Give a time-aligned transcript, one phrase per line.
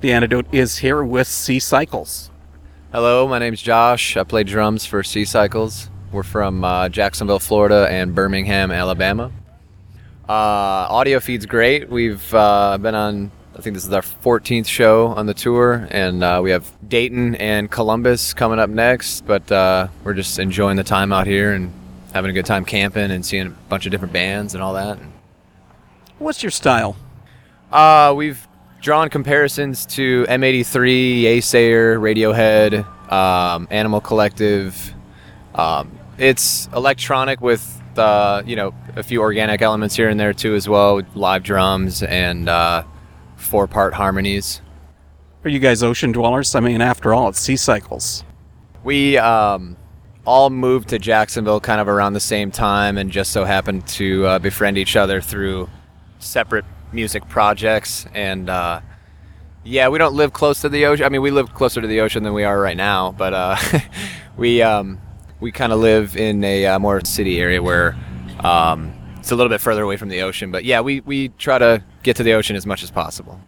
[0.00, 2.30] The Antidote is here with Sea Cycles.
[2.92, 4.16] Hello, my name's Josh.
[4.16, 5.90] I play drums for Sea Cycles.
[6.12, 9.32] We're from uh, Jacksonville, Florida, and Birmingham, Alabama.
[10.28, 11.90] Uh, audio feed's great.
[11.90, 16.22] We've uh, been on, I think this is our 14th show on the tour, and
[16.22, 19.26] uh, we have Dayton and Columbus coming up next.
[19.26, 21.72] But uh, we're just enjoying the time out here and
[22.14, 24.96] having a good time camping and seeing a bunch of different bands and all that.
[26.20, 26.96] What's your style?
[27.72, 28.47] Uh, we've
[28.80, 34.94] drawn comparisons to M83, Asayer, Radiohead, um, Animal Collective.
[35.54, 40.54] Um, it's electronic with uh, you know a few organic elements here and there too
[40.54, 42.84] as well, with live drums and uh,
[43.36, 44.60] four-part harmonies.
[45.44, 46.54] Are you guys ocean dwellers?
[46.54, 48.24] I mean, after all, it's Sea Cycles.
[48.84, 49.76] We um,
[50.24, 54.26] all moved to Jacksonville kind of around the same time, and just so happened to
[54.26, 55.68] uh, befriend each other through
[56.18, 58.06] separate music projects.
[58.14, 58.80] And uh,
[59.64, 61.04] yeah, we don't live close to the ocean.
[61.04, 63.56] I mean, we live closer to the ocean than we are right now, but uh,
[64.36, 65.00] we um,
[65.40, 67.96] we kind of live in a uh, more city area where
[68.40, 70.50] um, it's a little bit further away from the ocean.
[70.50, 73.40] But yeah, we we try to get to the ocean as much as possible.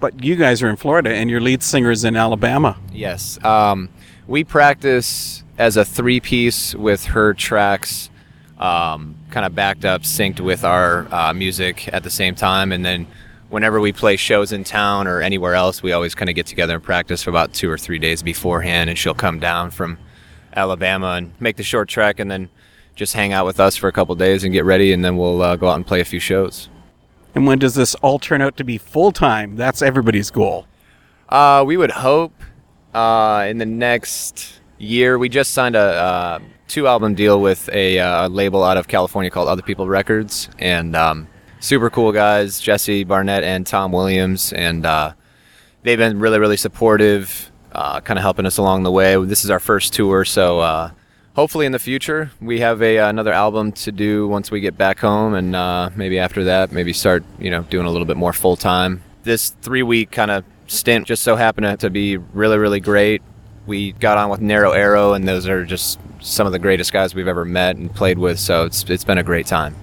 [0.00, 2.76] But you guys are in Florida, and your lead singer is in Alabama.
[2.92, 3.42] Yes.
[3.44, 3.88] Um,
[4.26, 8.10] we practice as a three piece with her tracks
[8.62, 12.70] um, kind of backed up, synced with our uh, music at the same time.
[12.70, 13.08] And then
[13.50, 16.76] whenever we play shows in town or anywhere else, we always kind of get together
[16.76, 18.88] and practice for about two or three days beforehand.
[18.88, 19.98] And she'll come down from
[20.54, 22.50] Alabama and make the short trek and then
[22.94, 24.92] just hang out with us for a couple days and get ready.
[24.92, 26.68] And then we'll uh, go out and play a few shows.
[27.34, 29.56] And when does this all turn out to be full time?
[29.56, 30.68] That's everybody's goal.
[31.28, 32.34] Uh, we would hope
[32.94, 35.18] uh, in the next year.
[35.18, 36.38] We just signed a uh,
[36.68, 40.96] two album deal with a uh, label out of California called Other People Records, and
[40.96, 41.28] um,
[41.60, 45.12] super cool guys, Jesse Barnett and Tom Williams, and uh,
[45.82, 49.22] they've been really really supportive, uh, kind of helping us along the way.
[49.24, 50.60] This is our first tour, so.
[50.60, 50.90] Uh,
[51.34, 54.98] hopefully, in the future, we have a another album to do once we get back
[54.98, 58.32] home, and uh, maybe after that, maybe start you know doing a little bit more
[58.32, 59.02] full time.
[59.22, 63.22] This three week kind of stint just so happened to be really really great
[63.66, 67.14] we got on with Narrow Arrow, and those are just some of the greatest guys
[67.14, 68.38] we've ever met and played with.
[68.38, 69.76] So it's it's been a great time.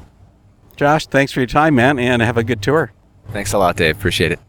[0.75, 2.91] Josh, thanks for your time, man, and have a good tour.
[3.31, 3.97] Thanks a lot, Dave.
[3.97, 4.39] Appreciate it.